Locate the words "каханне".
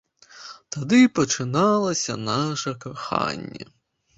2.87-3.65